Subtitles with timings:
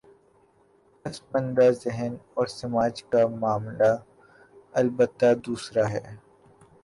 [1.05, 3.91] پس ماندہ ذہن اور سماج کا معاملہ
[4.73, 6.03] البتہ دوسرا ہے۔